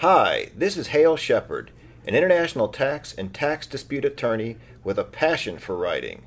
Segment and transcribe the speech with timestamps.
[0.00, 1.72] Hi, this is Hale Sheppard,
[2.06, 6.22] an international tax and tax dispute attorney with a passion for writing.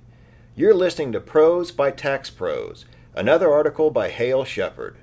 [0.55, 4.97] You're listening to Prose by Tax Pros, another article by Hale Sheppard.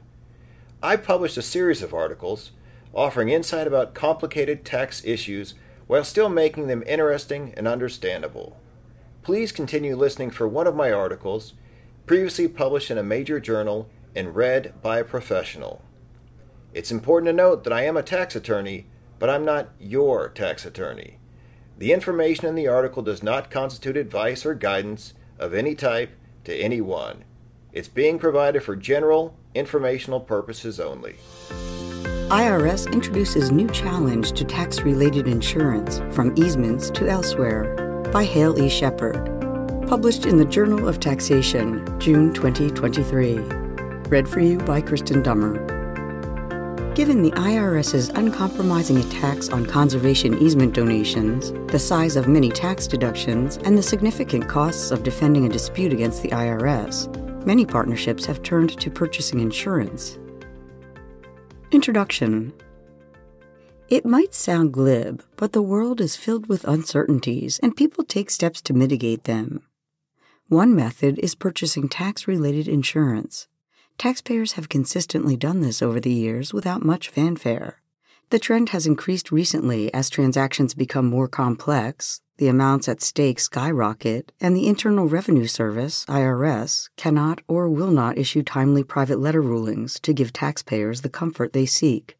[0.80, 2.52] I published a series of articles
[2.94, 5.54] offering insight about complicated tax issues
[5.88, 8.56] while still making them interesting and understandable.
[9.24, 11.54] Please continue listening for one of my articles,
[12.06, 15.82] previously published in a major journal and read by a professional.
[16.72, 18.86] It's important to note that I am a tax attorney,
[19.18, 21.18] but I'm not your tax attorney.
[21.78, 26.12] The information in the article does not constitute advice or guidance of any type
[26.44, 27.24] to anyone.
[27.72, 31.16] It's being provided for general, informational purposes only.
[32.28, 38.68] IRS introduces new challenge to tax related insurance from easements to elsewhere by Hale E.
[38.68, 39.26] Sheppard.
[39.88, 43.38] Published in the Journal of Taxation, June 2023.
[44.08, 45.79] Read for you by Kristen Dummer.
[46.94, 53.58] Given the IRS's uncompromising attacks on conservation easement donations, the size of many tax deductions,
[53.58, 57.06] and the significant costs of defending a dispute against the IRS,
[57.46, 60.18] many partnerships have turned to purchasing insurance.
[61.70, 62.52] Introduction
[63.88, 68.60] It might sound glib, but the world is filled with uncertainties and people take steps
[68.62, 69.62] to mitigate them.
[70.48, 73.46] One method is purchasing tax related insurance.
[74.00, 77.82] Taxpayers have consistently done this over the years without much fanfare.
[78.30, 84.32] The trend has increased recently as transactions become more complex, the amounts at stake skyrocket,
[84.40, 90.00] and the Internal Revenue Service, IRS, cannot or will not issue timely private letter rulings
[90.00, 92.16] to give taxpayers the comfort they seek.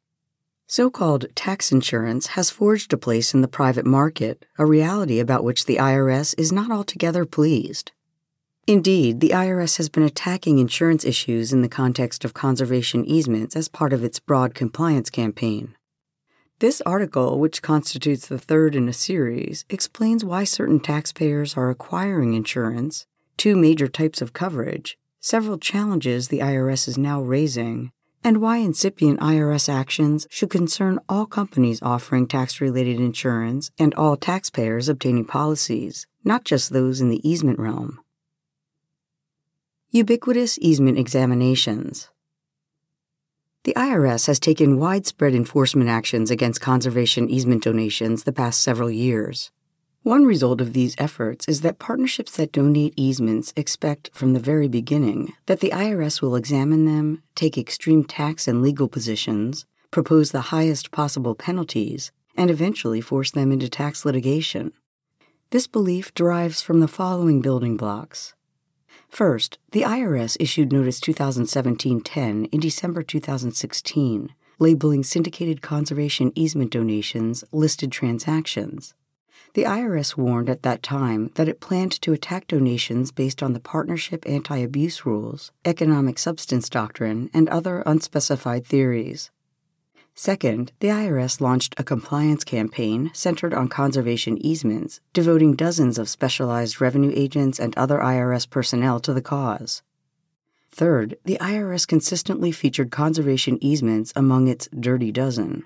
[0.66, 5.44] So called tax insurance has forged a place in the private market, a reality about
[5.44, 7.92] which the IRS is not altogether pleased.
[8.70, 13.66] Indeed, the IRS has been attacking insurance issues in the context of conservation easements as
[13.66, 15.74] part of its broad compliance campaign.
[16.60, 22.34] This article, which constitutes the third in a series, explains why certain taxpayers are acquiring
[22.34, 27.90] insurance, two major types of coverage, several challenges the IRS is now raising,
[28.22, 34.16] and why incipient IRS actions should concern all companies offering tax related insurance and all
[34.16, 37.98] taxpayers obtaining policies, not just those in the easement realm.
[39.92, 42.10] Ubiquitous easement examinations.
[43.64, 49.50] The IRS has taken widespread enforcement actions against conservation easement donations the past several years.
[50.04, 54.68] One result of these efforts is that partnerships that donate easements expect from the very
[54.68, 60.52] beginning that the IRS will examine them, take extreme tax and legal positions, propose the
[60.52, 64.72] highest possible penalties, and eventually force them into tax litigation.
[65.50, 68.34] This belief derives from the following building blocks.
[69.10, 77.42] First, the IRS issued Notice 2017 10 in December 2016, labeling syndicated conservation easement donations
[77.52, 78.94] listed transactions.
[79.54, 83.58] The IRS warned at that time that it planned to attack donations based on the
[83.58, 89.32] partnership anti abuse rules, economic substance doctrine, and other unspecified theories.
[90.20, 96.78] Second, the IRS launched a compliance campaign centered on conservation easements, devoting dozens of specialized
[96.78, 99.80] revenue agents and other IRS personnel to the cause.
[100.70, 105.62] Third, the IRS consistently featured conservation easements among its dirty dozen.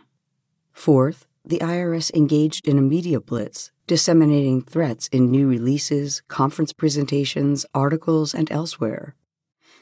[0.72, 7.66] Fourth, the IRS engaged in a media blitz, disseminating threats in new releases, conference presentations,
[7.74, 9.16] articles, and elsewhere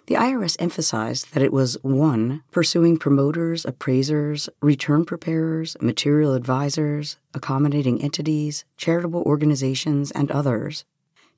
[0.06, 2.42] the IRS emphasized that it was 1.
[2.50, 10.84] pursuing promoters, appraisers, return preparers, material advisors, accommodating entities, charitable organizations, and others,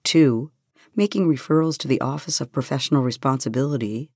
[0.05, 0.51] 2.
[0.97, 4.11] making referrals to the Office of Professional Responsibility,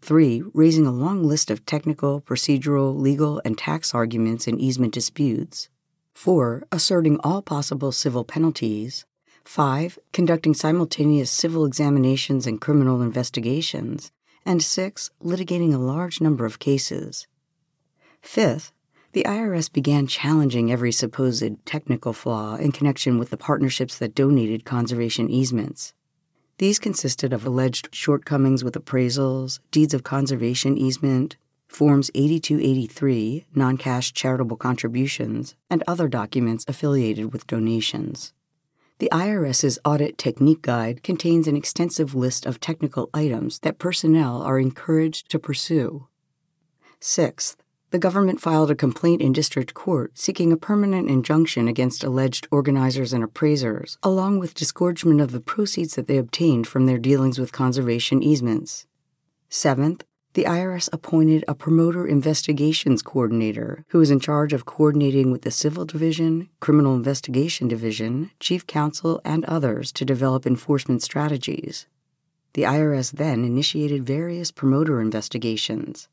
[0.00, 0.44] 3.
[0.54, 5.68] raising a long list of technical, procedural, legal, and tax arguments in easement disputes,
[6.14, 6.62] 4.
[6.70, 9.04] asserting all possible civil penalties,
[9.48, 9.98] 5.
[10.12, 14.12] Conducting simultaneous civil examinations and criminal investigations.
[14.44, 15.10] And 6.
[15.24, 17.26] Litigating a large number of cases.
[18.20, 18.72] Fifth,
[19.12, 24.66] the IRS began challenging every supposed technical flaw in connection with the partnerships that donated
[24.66, 25.94] conservation easements.
[26.58, 31.38] These consisted of alleged shortcomings with appraisals, deeds of conservation easement,
[31.68, 38.34] Forms 8283, non cash charitable contributions, and other documents affiliated with donations.
[38.98, 44.58] The IRS's Audit Technique Guide contains an extensive list of technical items that personnel are
[44.58, 46.08] encouraged to pursue.
[46.98, 52.48] Sixth, the government filed a complaint in district court seeking a permanent injunction against alleged
[52.50, 57.38] organizers and appraisers, along with disgorgement of the proceeds that they obtained from their dealings
[57.38, 58.88] with conservation easements.
[59.48, 60.04] Seventh,
[60.38, 65.50] the IRS appointed a promoter investigations coordinator who is in charge of coordinating with the
[65.50, 71.88] Civil Division, Criminal Investigation Division, Chief Counsel, and others to develop enforcement strategies.
[72.52, 76.06] The IRS then initiated various promoter investigations.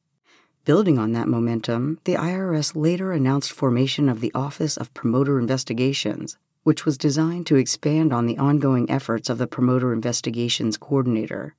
[0.64, 6.36] Building on that momentum, the IRS later announced formation of the Office of Promoter Investigations,
[6.64, 11.54] which was designed to expand on the ongoing efforts of the Promoter Investigations Coordinator.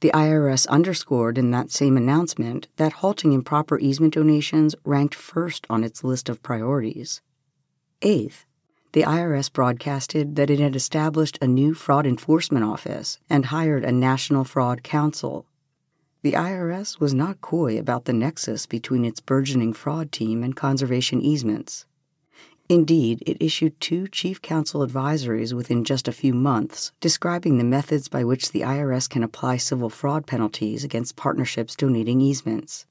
[0.00, 5.84] The IRS underscored in that same announcement that halting improper easement donations ranked first on
[5.84, 7.20] its list of priorities.
[8.00, 8.46] Eighth,
[8.92, 13.92] the IRS broadcasted that it had established a new fraud enforcement office and hired a
[13.92, 15.44] national fraud Counsel.
[16.22, 21.20] The IRS was not coy about the nexus between its burgeoning fraud team and conservation
[21.20, 21.84] easements.
[22.70, 28.06] Indeed, it issued two Chief Counsel advisories within just a few months describing the methods
[28.06, 32.86] by which the IRS can apply civil fraud penalties against partnerships donating easements.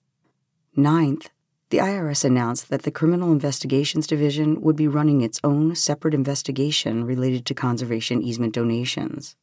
[0.75, 1.29] Ninth,
[1.69, 7.05] the IRS announced that the Criminal Investigations Division would be running its own separate investigation
[7.05, 9.37] related to conservation easement donations.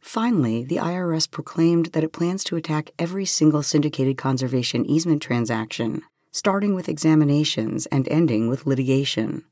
[0.00, 6.02] Finally, the IRS proclaimed that it plans to attack every single syndicated conservation easement transaction
[6.36, 9.42] starting with examinations and ending with litigation.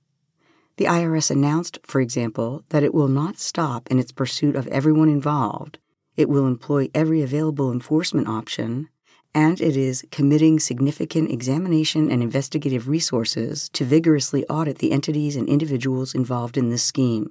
[0.77, 5.09] The IRS announced, for example, that it will not stop in its pursuit of everyone
[5.09, 5.79] involved,
[6.15, 8.91] it will employ every available enforcement option,
[9.35, 15.49] and it is committing significant examination and investigative resources to vigorously audit the entities and
[15.49, 17.31] individuals involved in this scheme.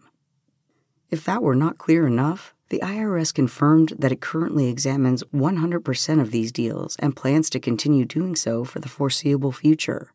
[1.12, 6.32] If that were not clear enough, the IRS confirmed that it currently examines 100% of
[6.32, 10.12] these deals and plans to continue doing so for the foreseeable future.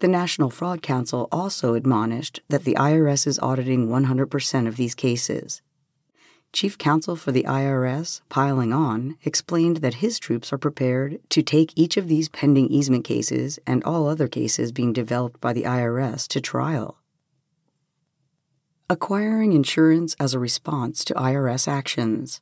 [0.00, 5.60] The National Fraud Counsel also admonished that the IRS is auditing 100% of these cases.
[6.52, 11.72] Chief Counsel for the IRS, Piling On, explained that his troops are prepared to take
[11.76, 16.26] each of these pending easement cases and all other cases being developed by the IRS
[16.28, 16.99] to trial
[18.90, 22.40] acquiring insurance as a response to IRS actions.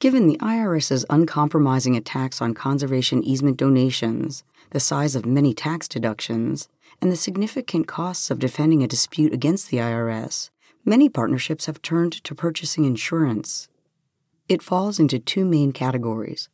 [0.00, 6.68] Given the IRS's uncompromising attacks on conservation easement donations, the size of many tax deductions,
[7.00, 10.50] and the significant costs of defending a dispute against the IRS,
[10.84, 13.68] many partnerships have turned to purchasing insurance.
[14.48, 16.48] It falls into two main categories.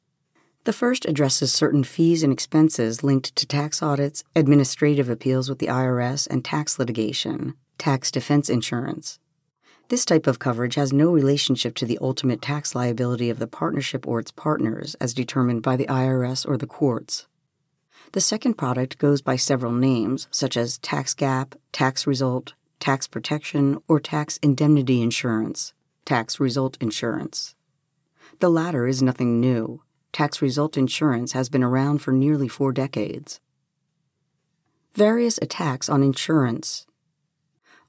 [0.65, 5.69] The first addresses certain fees and expenses linked to tax audits, administrative appeals with the
[5.69, 9.19] IRS, and tax litigation tax defense insurance.
[9.89, 14.07] This type of coverage has no relationship to the ultimate tax liability of the partnership
[14.07, 17.27] or its partners as determined by the IRS or the courts.
[18.13, 23.83] The second product goes by several names, such as tax gap, tax result, tax protection,
[23.89, 25.73] or tax indemnity insurance,
[26.05, 27.57] tax result insurance.
[28.39, 29.83] The latter is nothing new.
[30.13, 33.41] Tax result insurance has been around for nearly four decades.
[34.95, 36.87] Various attacks on insurance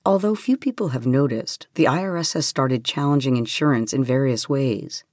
[0.06, 5.06] Although few people have noticed, the IRS has started challenging insurance in various ways.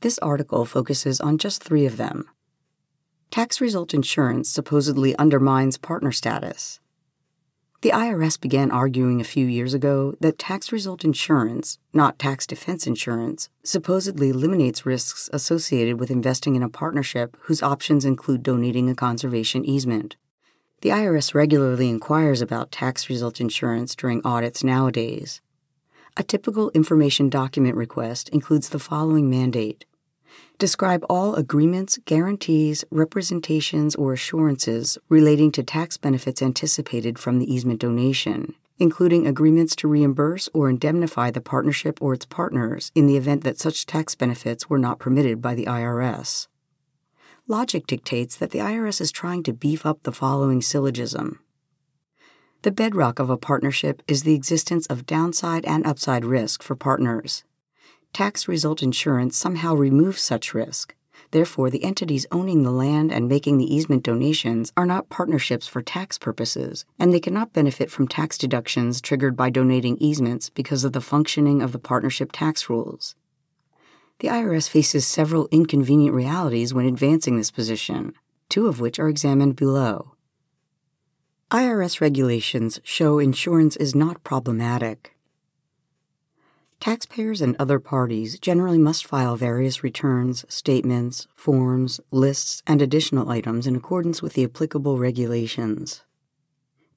[0.00, 2.24] This article focuses on just three of them.
[3.30, 6.80] Tax result insurance supposedly undermines partner status.
[7.82, 12.86] The IRS began arguing a few years ago that tax result insurance, not tax defense
[12.86, 18.94] insurance, supposedly eliminates risks associated with investing in a partnership whose options include donating a
[18.94, 20.16] conservation easement.
[20.84, 25.40] The IRS regularly inquires about tax result insurance during audits nowadays.
[26.18, 29.86] A typical information document request includes the following mandate
[30.58, 37.80] Describe all agreements, guarantees, representations, or assurances relating to tax benefits anticipated from the easement
[37.80, 43.42] donation, including agreements to reimburse or indemnify the partnership or its partners in the event
[43.42, 46.46] that such tax benefits were not permitted by the IRS.
[47.46, 51.40] Logic dictates that the IRS is trying to beef up the following syllogism.
[52.62, 57.44] The bedrock of a partnership is the existence of downside and upside risk for partners.
[58.14, 60.94] Tax result insurance somehow removes such risk.
[61.32, 65.82] Therefore, the entities owning the land and making the easement donations are not partnerships for
[65.82, 70.94] tax purposes, and they cannot benefit from tax deductions triggered by donating easements because of
[70.94, 73.16] the functioning of the partnership tax rules
[74.20, 78.14] the IRS faces several inconvenient realities when advancing this position,
[78.48, 80.14] two of which are examined below.
[81.50, 85.14] IRS regulations show insurance is not problematic.
[86.80, 93.66] Taxpayers and other parties generally must file various returns, statements, forms, lists, and additional items
[93.66, 96.03] in accordance with the applicable regulations.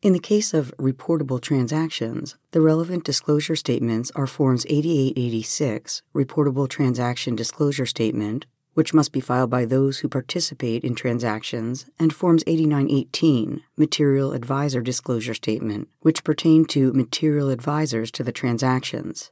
[0.04, 7.36] In the case of reportable transactions, the relevant disclosure statements are Forms 8886, Reportable Transaction
[7.36, 13.64] Disclosure Statement, which must be filed by those who participate in transactions, and Forms 8918,
[13.76, 19.32] Material Advisor Disclosure Statement, which pertain to material advisors to the transactions.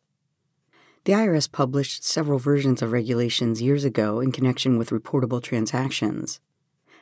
[1.04, 6.40] The IRS published several versions of regulations years ago in connection with reportable transactions.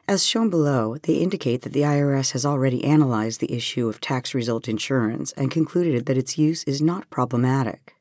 [0.07, 4.33] As shown below, they indicate that the IRS has already analyzed the issue of tax
[4.33, 7.95] result insurance and concluded that its use is not problematic.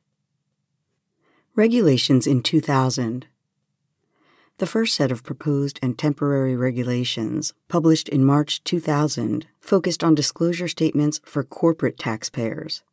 [1.55, 3.27] Regulations in 2000
[4.59, 10.67] the first set of proposed and temporary regulations, published in March 2000, focused on disclosure
[10.67, 12.83] statements for corporate taxpayers.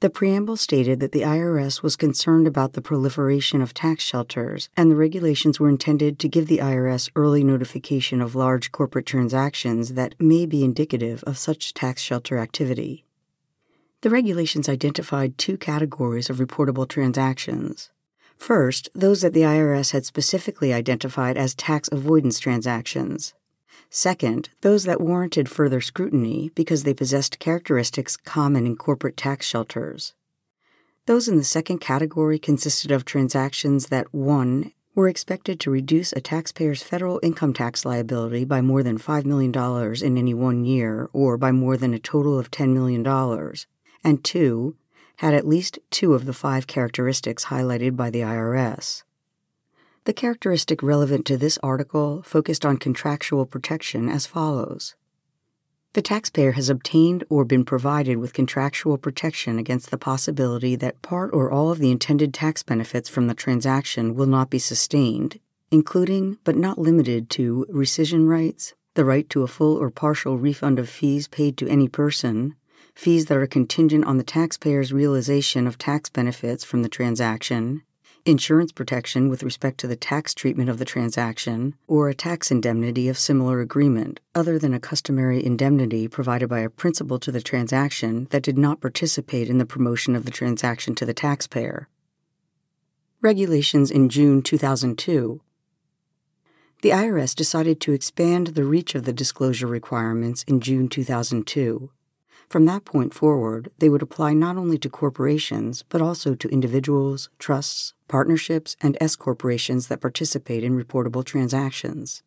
[0.00, 4.90] The preamble stated that the IRS was concerned about the proliferation of tax shelters, and
[4.90, 10.14] the regulations were intended to give the IRS early notification of large corporate transactions that
[10.20, 13.04] may be indicative of such tax shelter activity.
[14.02, 17.90] The regulations identified two categories of reportable transactions
[18.36, 23.34] First, those that the IRS had specifically identified as tax avoidance transactions.
[23.96, 30.12] Second, those that warranted further scrutiny because they possessed characteristics common in corporate tax shelters.
[31.06, 34.70] Those in the second category consisted of transactions that 1.
[34.94, 39.50] were expected to reduce a taxpayer's federal income tax liability by more than $5 million
[40.04, 43.02] in any one year or by more than a total of $10 million,
[44.04, 44.76] and 2
[45.20, 49.04] had at least two of the five characteristics highlighted by the IRS.
[50.06, 54.94] The characteristic relevant to this article focused on contractual protection as follows.
[55.94, 61.34] The taxpayer has obtained or been provided with contractual protection against the possibility that part
[61.34, 65.40] or all of the intended tax benefits from the transaction will not be sustained,
[65.72, 70.78] including but not limited to rescission rights, the right to a full or partial refund
[70.78, 72.54] of fees paid to any person,
[72.94, 77.82] fees that are contingent on the taxpayer's realization of tax benefits from the transaction,
[78.26, 83.08] insurance protection with respect to the tax treatment of the transaction, or a tax indemnity
[83.08, 88.26] of similar agreement, other than a customary indemnity provided by a principal to the transaction
[88.30, 91.88] that did not participate in the promotion of the transaction to the taxpayer.
[93.22, 95.40] Regulations in June 2002
[96.82, 101.90] the IRS decided to expand the reach of the disclosure requirements in June 2002.
[102.48, 107.28] From that point forward, they would apply not only to corporations, but also to individuals,
[107.38, 112.22] trusts, partnerships, and S corporations that participate in reportable transactions.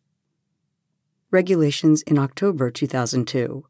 [1.30, 3.64] Regulations in October 2002.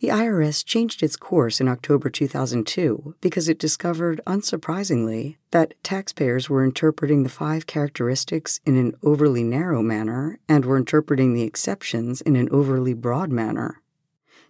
[0.00, 6.64] The IRS changed its course in October 2002 because it discovered, unsurprisingly, that taxpayers were
[6.64, 12.36] interpreting the five characteristics in an overly narrow manner and were interpreting the exceptions in
[12.36, 13.80] an overly broad manner.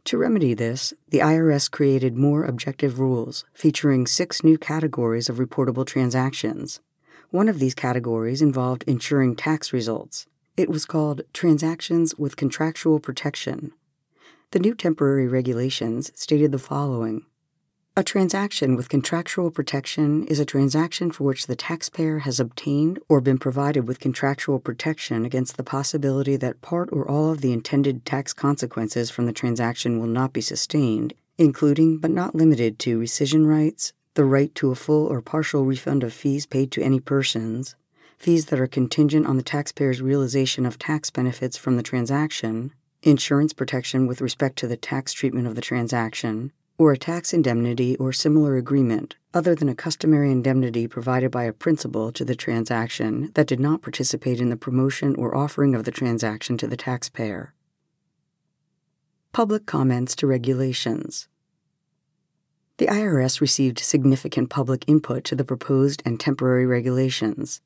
[0.05, 5.87] To remedy this, the IRS created more objective rules featuring six new categories of reportable
[5.87, 6.81] transactions.
[7.31, 10.27] One of these categories involved insuring tax results.
[10.59, 13.73] It was called Transactions with Contractual Protection.
[14.51, 17.25] The new temporary regulations stated the following
[17.97, 23.21] a transaction with contractual protection is a transaction for which the taxpayer has obtained or
[23.21, 28.05] been provided with contractual protection against the possibility that part or all of the intended
[28.05, 33.47] tax consequences from the transaction will not be sustained, including but not limited to rescission
[33.47, 37.77] rights, the right to a full or partial refund of fees paid to any persons,
[38.19, 42.73] fees that are contingent on the taxpayer's realization of tax benefits from the transaction,
[43.05, 47.97] insurance protection with respect to the tax treatment of the transaction, or a tax indemnity
[47.97, 53.31] or similar agreement other than a customary indemnity provided by a principal to the transaction
[53.35, 57.53] that did not participate in the promotion or offering of the transaction to the taxpayer.
[59.33, 61.27] Public comments to regulations.
[62.77, 67.61] The IRS received significant public input to the proposed and temporary regulations.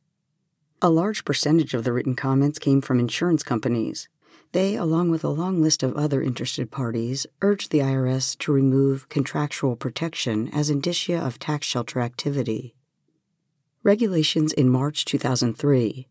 [0.80, 4.08] A large percentage of the written comments came from insurance companies,
[4.52, 9.08] they, along with a long list of other interested parties, urged the IRS to remove
[9.08, 12.74] contractual protection as indicia of tax shelter activity.
[13.82, 16.08] Regulations in March 2003.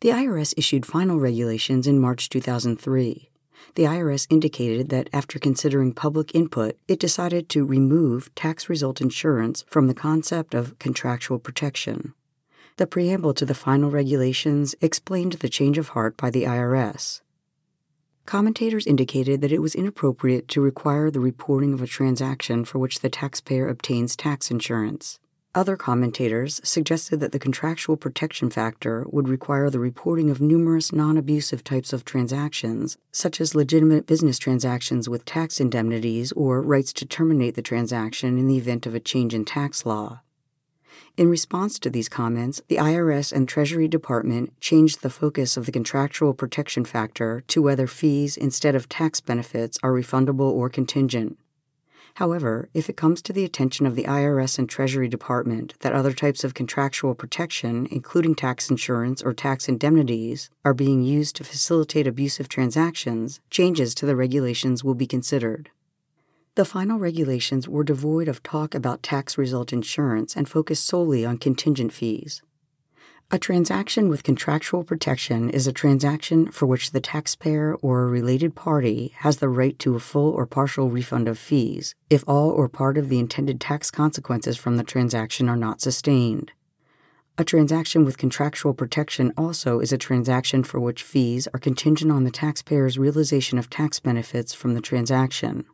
[0.00, 3.30] The IRS issued final regulations in March 2003.
[3.74, 9.64] The IRS indicated that after considering public input, it decided to remove tax result insurance
[9.68, 12.12] from the concept of contractual protection.
[12.76, 17.21] The preamble to the final regulations explained the change of heart by the IRS.
[18.24, 23.00] Commentators indicated that it was inappropriate to require the reporting of a transaction for which
[23.00, 25.18] the taxpayer obtains tax insurance.
[25.54, 31.18] Other commentators suggested that the contractual protection factor would require the reporting of numerous non
[31.18, 37.04] abusive types of transactions, such as legitimate business transactions with tax indemnities or rights to
[37.04, 40.22] terminate the transaction in the event of a change in tax law.
[41.14, 45.72] In response to these comments, the IRS and Treasury Department changed the focus of the
[45.72, 51.36] contractual protection factor to whether fees instead of tax benefits are refundable or contingent.
[52.14, 56.14] However, if it comes to the attention of the IRS and Treasury Department that other
[56.14, 62.06] types of contractual protection, including tax insurance or tax indemnities, are being used to facilitate
[62.06, 65.70] abusive transactions, changes to the regulations will be considered.
[66.54, 71.38] The final regulations were devoid of talk about tax result insurance and focused solely on
[71.38, 72.42] contingent fees.
[73.30, 78.54] A transaction with contractual protection is a transaction for which the taxpayer or a related
[78.54, 82.68] party has the right to a full or partial refund of fees if all or
[82.68, 86.52] part of the intended tax consequences from the transaction are not sustained.
[87.38, 92.24] A transaction with contractual protection also is a transaction for which fees are contingent on
[92.24, 95.64] the taxpayer's realization of tax benefits from the transaction.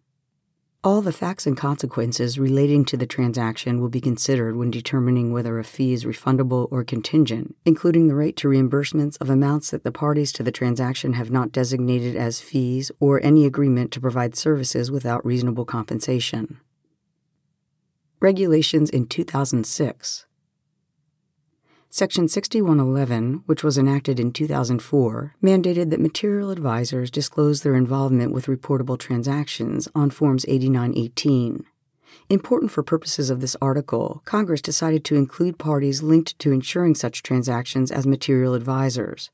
[0.85, 5.59] All the facts and consequences relating to the transaction will be considered when determining whether
[5.59, 9.91] a fee is refundable or contingent, including the right to reimbursements of amounts that the
[9.91, 14.89] parties to the transaction have not designated as fees or any agreement to provide services
[14.89, 16.61] without reasonable compensation.
[18.21, 20.27] Regulations in 2006
[21.91, 28.45] Section 6111, which was enacted in 2004, mandated that material advisors disclose their involvement with
[28.45, 31.65] reportable transactions on Forms 8918.
[32.29, 37.23] Important for purposes of this article, Congress decided to include parties linked to insuring such
[37.23, 39.31] transactions as material advisors.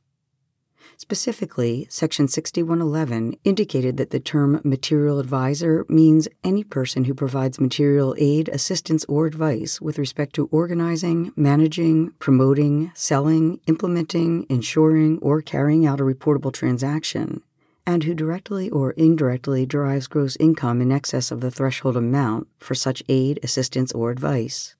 [0.96, 8.14] Specifically, Section 6111 indicated that the term material advisor means any person who provides material
[8.16, 15.84] aid, assistance, or advice with respect to organizing, managing, promoting, selling, implementing, insuring, or carrying
[15.84, 17.42] out a reportable transaction,
[17.86, 22.74] and who directly or indirectly derives gross income in excess of the threshold amount for
[22.74, 24.76] such aid, assistance, or advice.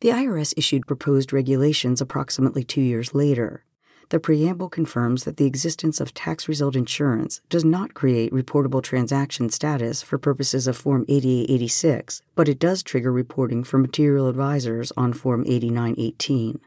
[0.00, 3.62] The IRS issued proposed regulations approximately two years later
[4.10, 9.50] the preamble confirms that the existence of tax result insurance does not create reportable transaction
[9.50, 15.12] status for purposes of Form 8886, but it does trigger reporting for material advisors on
[15.12, 16.60] Form 8918.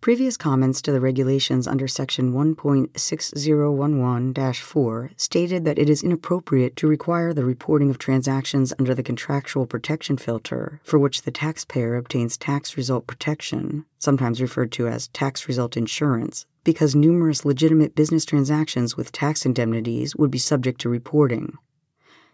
[0.00, 6.86] Previous comments to the regulations under Section 1.6011 4 stated that it is inappropriate to
[6.86, 12.36] require the reporting of transactions under the contractual protection filter for which the taxpayer obtains
[12.36, 18.96] tax result protection, sometimes referred to as tax result insurance, because numerous legitimate business transactions
[18.96, 21.58] with tax indemnities would be subject to reporting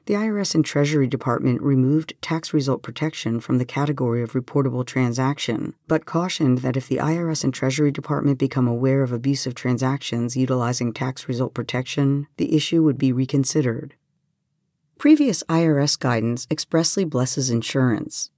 [0.07, 5.75] the IRS and Treasury Department removed tax result protection from the category of reportable transaction,
[5.89, 10.93] but cautioned that if the IRS and Treasury Department become aware of abusive transactions utilizing
[10.93, 13.95] tax result protection, the issue would be reconsidered.
[14.99, 18.31] Previous IRS guidance expressly blesses insurance.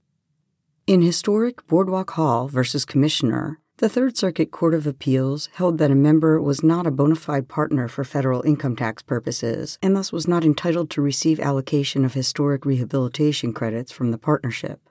[0.87, 5.95] In historic Boardwalk Hall versus Commissioner, the Third Circuit Court of Appeals held that a
[5.95, 10.27] member was not a bona fide partner for federal income tax purposes and thus was
[10.27, 14.81] not entitled to receive allocation of historic rehabilitation credits from the partnership.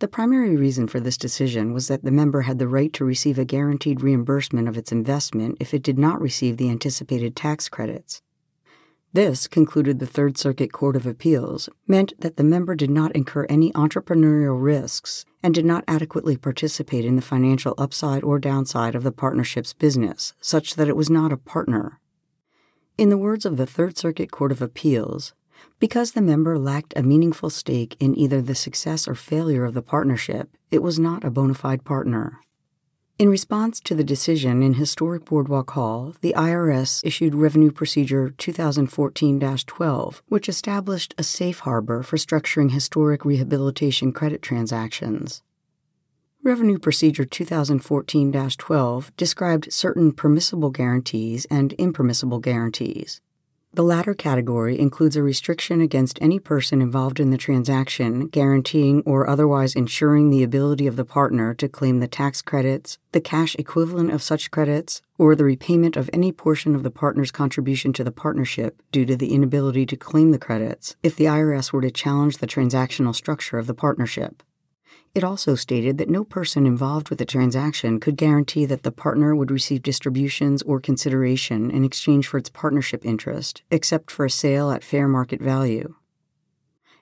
[0.00, 3.38] The primary reason for this decision was that the member had the right to receive
[3.38, 8.20] a guaranteed reimbursement of its investment if it did not receive the anticipated tax credits,
[9.16, 13.46] this, concluded the Third Circuit Court of Appeals, meant that the member did not incur
[13.48, 19.02] any entrepreneurial risks and did not adequately participate in the financial upside or downside of
[19.02, 21.98] the partnership's business, such that it was not a partner.
[22.98, 25.32] In the words of the Third Circuit Court of Appeals,
[25.78, 29.82] because the member lacked a meaningful stake in either the success or failure of the
[29.82, 32.40] partnership, it was not a bona fide partner.
[33.18, 39.40] In response to the decision in Historic Boardwalk Hall, the IRS issued Revenue Procedure 2014
[39.40, 45.42] 12, which established a safe harbor for structuring historic rehabilitation credit transactions.
[46.42, 53.22] Revenue Procedure 2014 12 described certain permissible guarantees and impermissible guarantees.
[53.76, 59.28] The latter category includes a restriction against any person involved in the transaction guaranteeing or
[59.28, 64.12] otherwise ensuring the ability of the partner to claim the tax credits, the cash equivalent
[64.12, 68.10] of such credits, or the repayment of any portion of the partner's contribution to the
[68.10, 72.38] partnership due to the inability to claim the credits if the IRS were to challenge
[72.38, 74.42] the transactional structure of the partnership.
[75.16, 79.34] It also stated that no person involved with the transaction could guarantee that the partner
[79.34, 84.70] would receive distributions or consideration in exchange for its partnership interest, except for a sale
[84.70, 85.94] at fair market value.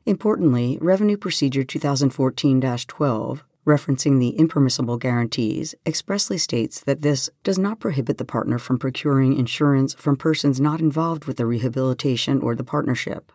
[0.07, 7.81] Importantly, Revenue Procedure 2014 12, referencing the impermissible guarantees, expressly states that this does not
[7.81, 12.63] prohibit the partner from procuring insurance from persons not involved with the rehabilitation or the
[12.63, 13.33] partnership.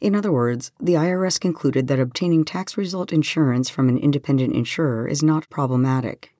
[0.00, 5.06] In other words, the IRS concluded that obtaining tax result insurance from an independent insurer
[5.06, 6.34] is not problematic.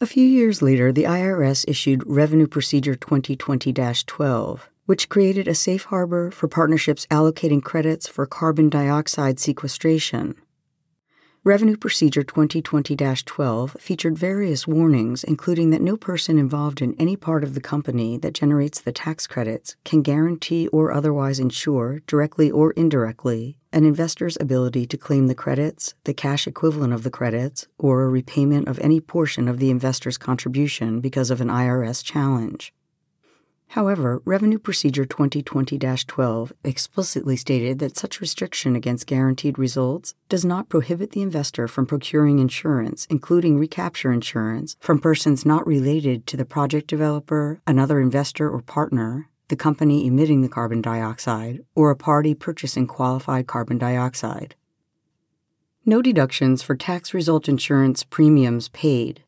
[0.00, 5.84] A few years later, the IRS issued Revenue Procedure 2020 12, which created a safe
[5.84, 10.34] harbor for partnerships allocating credits for carbon dioxide sequestration.
[11.46, 17.44] Revenue Procedure 2020 12 featured various warnings, including that no person involved in any part
[17.44, 22.70] of the company that generates the tax credits can guarantee or otherwise insure, directly or
[22.70, 28.04] indirectly, an investor's ability to claim the credits, the cash equivalent of the credits, or
[28.04, 32.72] a repayment of any portion of the investor's contribution because of an IRS challenge.
[33.68, 40.68] However, Revenue Procedure 2020 12 explicitly stated that such restriction against guaranteed results does not
[40.68, 46.44] prohibit the investor from procuring insurance, including recapture insurance, from persons not related to the
[46.44, 52.32] project developer, another investor or partner, the company emitting the carbon dioxide, or a party
[52.32, 54.54] purchasing qualified carbon dioxide.
[55.84, 59.23] No deductions for tax result insurance premiums paid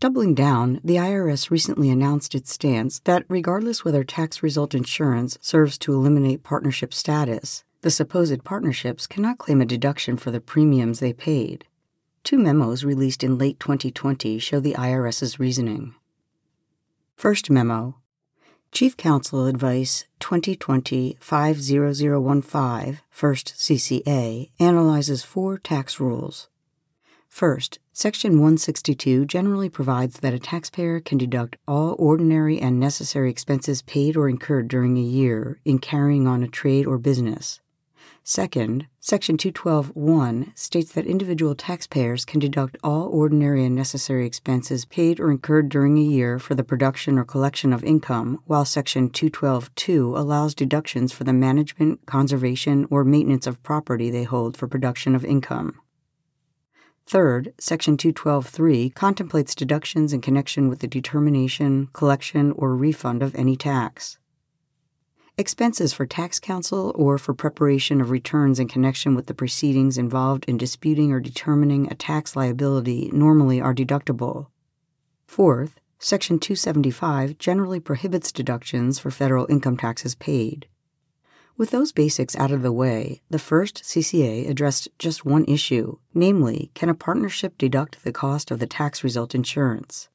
[0.00, 5.78] Doubling down, the IRS recently announced its stance that regardless whether tax result insurance serves
[5.78, 11.12] to eliminate partnership status, the supposed partnerships cannot claim a deduction for the premiums they
[11.12, 11.66] paid.
[12.22, 15.94] Two memos released in late 2020 show the IRS's reasoning.
[17.16, 17.96] First memo
[18.72, 26.48] Chief Counsel Advice 2020 50015, First CCA, analyzes four tax rules.
[27.34, 33.82] First, Section 162 generally provides that a taxpayer can deduct all ordinary and necessary expenses
[33.82, 37.60] paid or incurred during a year in carrying on a trade or business.
[38.22, 45.18] Second, Section 212.1 states that individual taxpayers can deduct all ordinary and necessary expenses paid
[45.18, 50.16] or incurred during a year for the production or collection of income, while Section 212.2
[50.16, 55.24] allows deductions for the management, conservation, or maintenance of property they hold for production of
[55.24, 55.80] income.
[57.06, 63.56] Third, Section 212.3 contemplates deductions in connection with the determination, collection, or refund of any
[63.56, 64.18] tax.
[65.36, 70.44] Expenses for tax counsel or for preparation of returns in connection with the proceedings involved
[70.46, 74.46] in disputing or determining a tax liability normally are deductible.
[75.26, 80.68] Fourth, Section 275 generally prohibits deductions for federal income taxes paid.
[81.56, 86.72] With those basics out of the way, the first CCA addressed just one issue, namely,
[86.74, 90.08] can a partnership deduct the cost of the tax result insurance?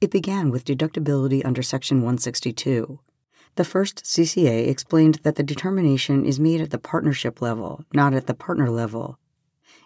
[0.00, 2.98] It began with deductibility under Section 162.
[3.54, 8.26] The first CCA explained that the determination is made at the partnership level, not at
[8.26, 9.20] the partner level,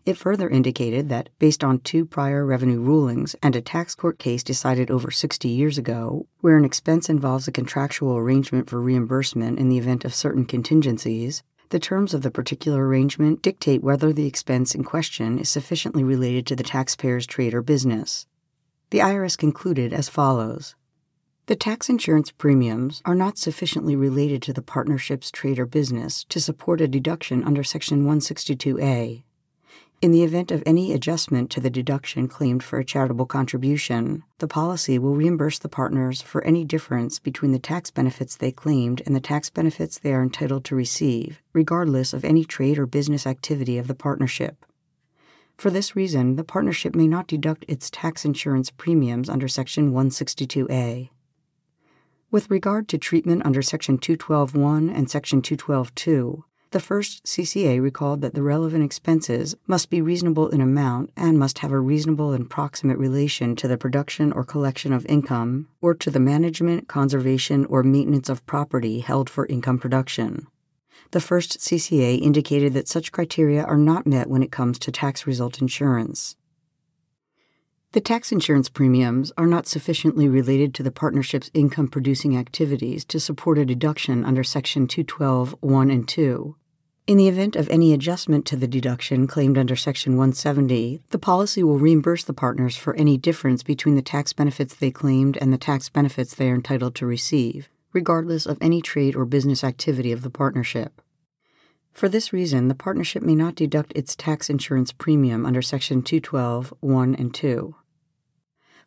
[0.05, 4.43] it further indicated that, based on two prior revenue rulings and a tax court case
[4.43, 9.69] decided over 60 years ago, where an expense involves a contractual arrangement for reimbursement in
[9.69, 14.75] the event of certain contingencies, the terms of the particular arrangement dictate whether the expense
[14.75, 18.27] in question is sufficiently related to the taxpayer's trade or business.
[18.91, 20.75] The IRS concluded as follows
[21.47, 26.41] The tax insurance premiums are not sufficiently related to the partnership's trade or business to
[26.41, 29.23] support a deduction under Section 162A
[30.03, 34.49] in the event of any adjustment to the deduction claimed for a charitable contribution, the
[34.49, 39.15] policy will reimburse the partners for any difference between the tax benefits they claimed and
[39.15, 43.77] the tax benefits they are entitled to receive, regardless of any trade or business activity
[43.77, 44.65] of the partnership.
[45.59, 51.11] For this reason, the partnership may not deduct its tax insurance premiums under Section 162A.
[52.31, 58.35] With regard to treatment under Section 212.1 and Section 212.2, the first CCA recalled that
[58.35, 62.97] the relevant expenses must be reasonable in amount and must have a reasonable and proximate
[62.97, 68.29] relation to the production or collection of income or to the management, conservation, or maintenance
[68.29, 70.47] of property held for income production.
[71.11, 75.27] The first CCA indicated that such criteria are not met when it comes to tax
[75.27, 76.37] result insurance.
[77.93, 83.19] The tax insurance premiums are not sufficiently related to the partnership's income producing activities to
[83.19, 86.55] support a deduction under Section 212 1 and 2.
[87.11, 91.61] In the event of any adjustment to the deduction claimed under Section 170, the policy
[91.61, 95.59] will reimburse the partners for any difference between the tax benefits they claimed and the
[95.59, 100.23] tax benefits they are entitled to receive, regardless of any trade or business activity of
[100.23, 101.03] the partnership.
[101.93, 106.73] For this reason, the partnership may not deduct its tax insurance premium under Section 212,
[106.79, 107.75] 1 and 2.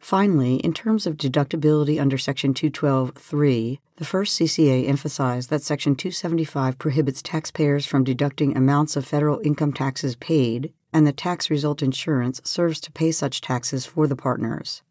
[0.04, 6.78] Finally, in terms of deductibility under Section 212.3, the first CCA emphasized that Section 275
[6.78, 12.42] prohibits taxpayers from deducting amounts of federal income taxes paid, and the tax result insurance
[12.44, 14.82] serves to pay such taxes for the partners.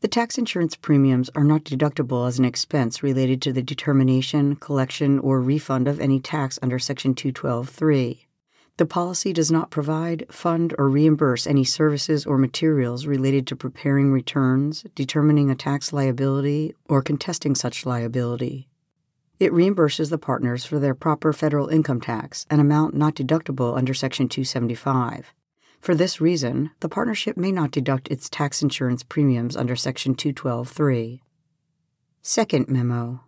[0.00, 5.20] The tax insurance premiums are not deductible as an expense related to the determination, collection,
[5.20, 8.24] or refund of any tax under Section 212.3.
[8.78, 14.12] The policy does not provide, fund, or reimburse any services or materials related to preparing
[14.12, 18.68] returns, determining a tax liability, or contesting such liability.
[19.40, 23.94] It reimburses the partners for their proper federal income tax, an amount not deductible under
[23.94, 25.34] Section 275.
[25.80, 31.18] For this reason, the partnership may not deduct its tax insurance premiums under Section 212.3.
[32.22, 33.24] Second Memo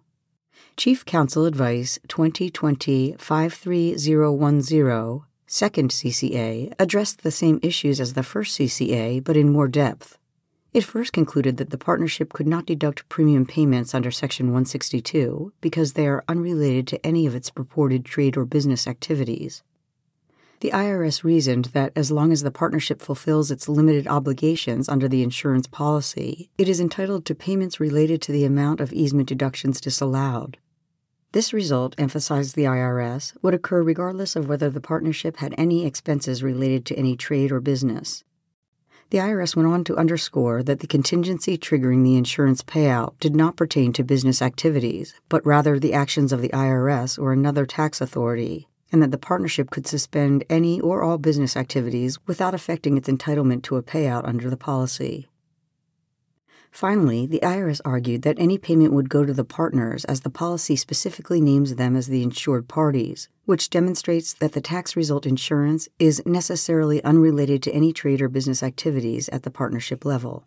[0.76, 9.22] Chief Counsel Advice 2020 53010, second CCA, addressed the same issues as the first CCA
[9.22, 10.16] but in more depth.
[10.72, 15.94] It first concluded that the partnership could not deduct premium payments under Section 162 because
[15.94, 19.64] they are unrelated to any of its purported trade or business activities.
[20.60, 25.24] The IRS reasoned that as long as the partnership fulfills its limited obligations under the
[25.24, 30.58] insurance policy, it is entitled to payments related to the amount of easement deductions disallowed.
[31.32, 36.42] This result, emphasized the IRS, would occur regardless of whether the partnership had any expenses
[36.42, 38.24] related to any trade or business.
[39.10, 43.56] The IRS went on to underscore that the contingency triggering the insurance payout did not
[43.56, 48.68] pertain to business activities, but rather the actions of the IRS or another tax authority,
[48.90, 53.62] and that the partnership could suspend any or all business activities without affecting its entitlement
[53.62, 55.29] to a payout under the policy.
[56.70, 60.76] Finally, the IRS argued that any payment would go to the partners as the policy
[60.76, 66.22] specifically names them as the insured parties, which demonstrates that the tax result insurance is
[66.24, 70.44] necessarily unrelated to any trade or business activities at the partnership level.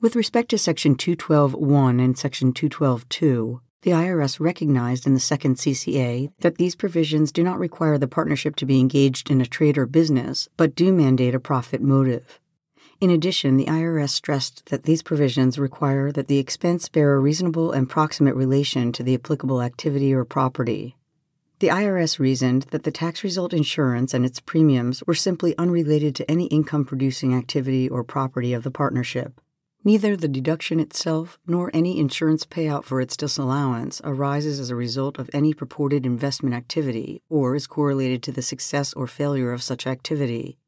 [0.00, 6.30] With respect to Section 212.1 and Section 212.2, the IRS recognized in the second CCA
[6.40, 9.86] that these provisions do not require the partnership to be engaged in a trade or
[9.86, 12.40] business, but do mandate a profit motive.
[13.00, 17.70] In addition, the IRS stressed that these provisions require that the expense bear a reasonable
[17.70, 20.96] and proximate relation to the applicable activity or property.
[21.60, 26.28] The IRS reasoned that the tax result insurance and its premiums were simply unrelated to
[26.28, 29.40] any income producing activity or property of the partnership.
[29.84, 35.20] Neither the deduction itself nor any insurance payout for its disallowance arises as a result
[35.20, 39.86] of any purported investment activity or is correlated to the success or failure of such
[39.86, 40.58] activity.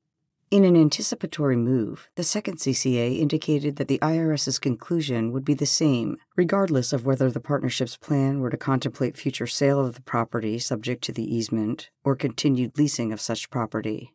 [0.50, 5.64] In an anticipatory move, the second CCA indicated that the IRS's conclusion would be the
[5.64, 10.58] same, regardless of whether the partnership's plan were to contemplate future sale of the property
[10.58, 14.12] subject to the easement or continued leasing of such property.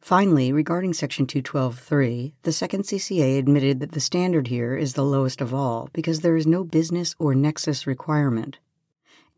[0.00, 5.42] Finally, regarding Section 212.3, the second CCA admitted that the standard here is the lowest
[5.42, 8.60] of all because there is no business or nexus requirement.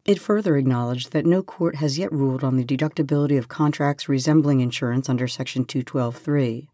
[0.06, 4.60] It further acknowledged that no court has yet ruled on the deductibility of contracts resembling
[4.60, 6.68] insurance under Section 212.3.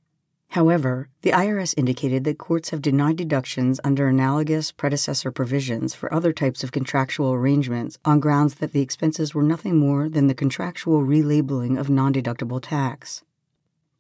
[0.51, 6.35] However, the IRS indicated that courts have denied deductions under analogous predecessor provisions for other
[6.35, 11.01] types of contractual arrangements on grounds that the expenses were nothing more than the contractual
[11.01, 13.23] relabeling of non deductible tax.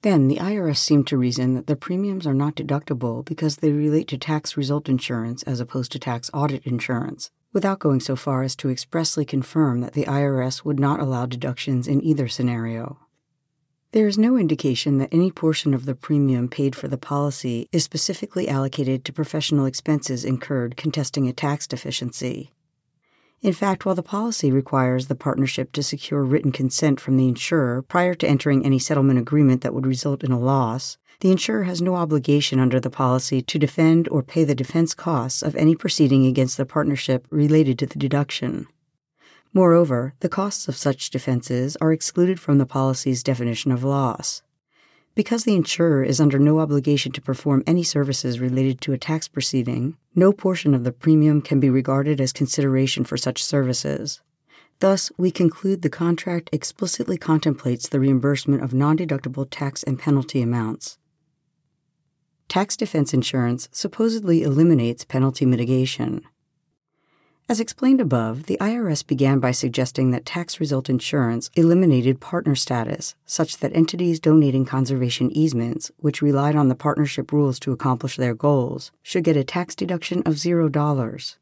[0.02, 4.08] Then the IRS seemed to reason that the premiums are not deductible because they relate
[4.08, 8.56] to tax result insurance as opposed to tax audit insurance, without going so far as
[8.56, 12.98] to expressly confirm that the IRS would not allow deductions in either scenario.
[13.92, 17.84] There is no indication that any portion of the premium paid for the policy is
[17.84, 22.52] specifically allocated to professional expenses incurred contesting a tax deficiency.
[23.42, 27.82] In fact, while the policy requires the partnership to secure written consent from the insurer
[27.82, 31.80] prior to entering any settlement agreement that would result in a loss, the insurer has
[31.80, 36.26] no obligation under the policy to defend or pay the defense costs of any proceeding
[36.26, 38.66] against the partnership related to the deduction.
[39.54, 44.42] Moreover, the costs of such defenses are excluded from the policy's definition of loss.
[45.14, 49.28] Because the insurer is under no obligation to perform any services related to a tax
[49.28, 54.20] proceeding, no portion of the premium can be regarded as consideration for such services.
[54.80, 60.42] Thus, we conclude the contract explicitly contemplates the reimbursement of non deductible tax and penalty
[60.42, 60.98] amounts.
[62.52, 66.20] Tax defense insurance supposedly eliminates penalty mitigation.
[67.48, 73.14] As explained above, the IRS began by suggesting that tax result insurance eliminated partner status,
[73.24, 78.34] such that entities donating conservation easements, which relied on the partnership rules to accomplish their
[78.34, 81.36] goals, should get a tax deduction of $0.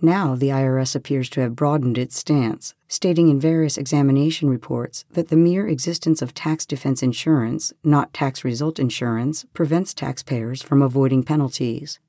[0.00, 5.28] Now, the IRS appears to have broadened its stance, stating in various examination reports that
[5.28, 11.22] the mere existence of tax defense insurance, not tax result insurance, prevents taxpayers from avoiding
[11.22, 12.00] penalties.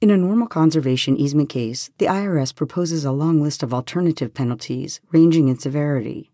[0.00, 5.00] In a normal conservation easement case, the IRS proposes a long list of alternative penalties
[5.10, 6.30] ranging in severity.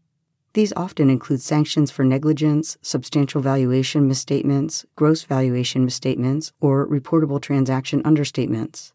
[0.53, 8.03] These often include sanctions for negligence, substantial valuation misstatements, gross valuation misstatements, or reportable transaction
[8.05, 8.93] understatements.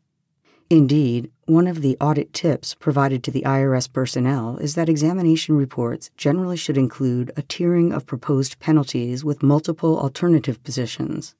[0.71, 6.11] Indeed, one of the audit tips provided to the IRS personnel is that examination reports
[6.15, 11.35] generally should include a tiering of proposed penalties with multiple alternative positions.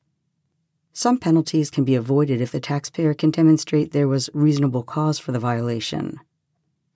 [0.92, 5.32] Some penalties can be avoided if the taxpayer can demonstrate there was reasonable cause for
[5.32, 6.20] the violation.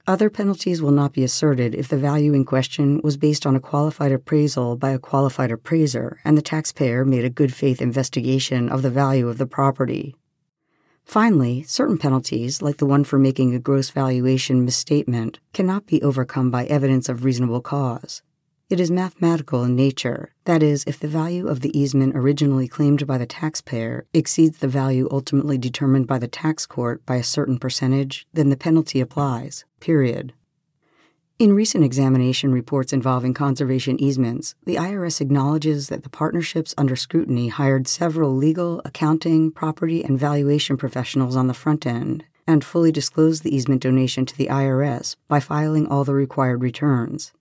[0.06, 3.62] Other penalties will not be asserted if the value in question was based on a
[3.62, 8.82] qualified appraisal by a qualified appraiser and the taxpayer made a good faith investigation of
[8.82, 10.17] the value of the property.
[11.06, 16.52] Finally, certain penalties, like the one for making a gross valuation misstatement, cannot be overcome
[16.52, 18.22] by evidence of reasonable cause.
[18.68, 20.34] It is mathematical in nature.
[20.46, 24.68] That is, if the value of the easement originally claimed by the taxpayer exceeds the
[24.68, 29.65] value ultimately determined by the tax court by a certain percentage, then the penalty applies,
[29.80, 30.34] period.
[31.38, 37.50] In recent examination reports involving conservation easements, the IRS acknowledges that the partnerships under scrutiny
[37.50, 43.43] hired several legal, accounting, property, and valuation professionals on the front end and fully disclosed
[43.43, 47.34] the easement donation to the IRS by filing all the required returns.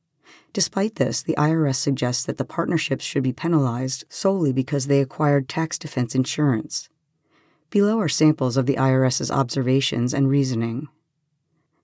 [0.52, 5.48] Despite this, the IRS suggests that the partnerships should be penalized solely because they acquired
[5.48, 6.88] tax defense insurance.
[7.70, 10.88] Below are samples of the IRS's observations and reasoning.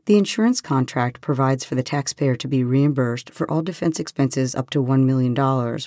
[0.07, 4.71] The insurance contract provides for the taxpayer to be reimbursed for all defense expenses up
[4.71, 5.35] to $1 million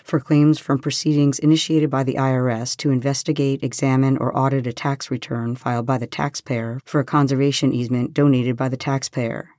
[0.04, 5.10] for claims from proceedings initiated by the IRS to investigate, examine, or audit a tax
[5.10, 9.49] return filed by the taxpayer for a conservation easement donated by the taxpayer.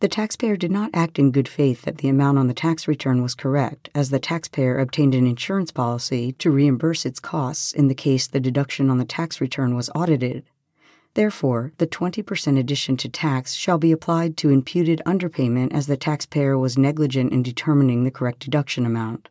[0.00, 3.22] The taxpayer did not act in good faith that the amount on the tax return
[3.22, 7.94] was correct, as the taxpayer obtained an insurance policy to reimburse its costs in the
[7.94, 10.44] case the deduction on the tax return was audited.
[11.14, 16.58] Therefore, the 20% addition to tax shall be applied to imputed underpayment as the taxpayer
[16.58, 19.28] was negligent in determining the correct deduction amount.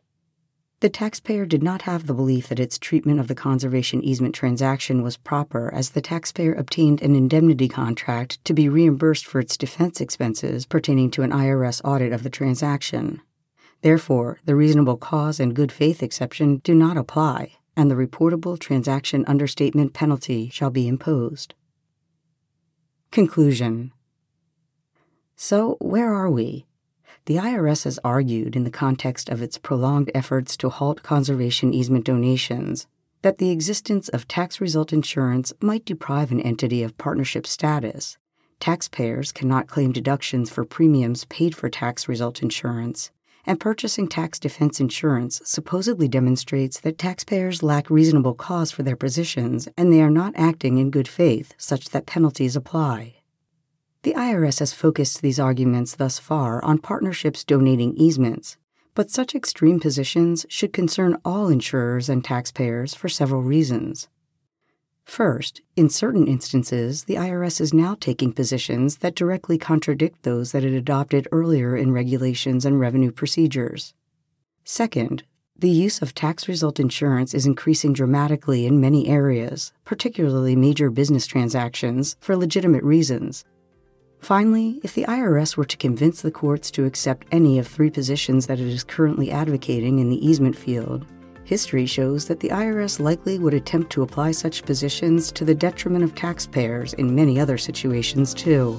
[0.80, 5.02] The taxpayer did not have the belief that its treatment of the conservation easement transaction
[5.02, 10.00] was proper, as the taxpayer obtained an indemnity contract to be reimbursed for its defense
[10.00, 13.20] expenses pertaining to an IRS audit of the transaction.
[13.82, 19.24] Therefore, the reasonable cause and good faith exception do not apply, and the reportable transaction
[19.26, 21.54] understatement penalty shall be imposed.
[23.14, 23.92] Conclusion
[25.36, 26.66] So, where are we?
[27.26, 32.04] The IRS has argued, in the context of its prolonged efforts to halt conservation easement
[32.04, 32.88] donations,
[33.22, 38.18] that the existence of tax result insurance might deprive an entity of partnership status.
[38.58, 43.12] Taxpayers cannot claim deductions for premiums paid for tax result insurance,
[43.46, 49.68] and purchasing tax defense insurance supposedly demonstrates that taxpayers lack reasonable cause for their positions
[49.76, 53.16] and they are not acting in good faith such that penalties apply.
[54.02, 58.56] The IRS has focused these arguments thus far on partnerships donating easements,
[58.94, 64.08] but such extreme positions should concern all insurers and taxpayers for several reasons.
[65.04, 70.64] First, in certain instances, the IRS is now taking positions that directly contradict those that
[70.64, 73.94] it adopted earlier in regulations and revenue procedures.
[74.64, 75.24] Second,
[75.56, 81.26] the use of tax result insurance is increasing dramatically in many areas, particularly major business
[81.26, 83.44] transactions, for legitimate reasons,
[84.24, 88.46] Finally, if the IRS were to convince the courts to accept any of three positions
[88.46, 91.04] that it is currently advocating in the easement field,
[91.44, 96.04] history shows that the IRS likely would attempt to apply such positions to the detriment
[96.04, 98.78] of taxpayers in many other situations, too.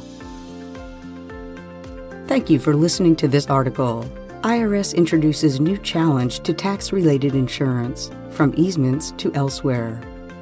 [2.27, 4.09] Thank you for listening to this article.
[4.41, 10.01] IRS introduces new challenge to tax related insurance from easements to elsewhere